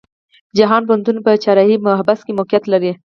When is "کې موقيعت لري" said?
2.25-2.91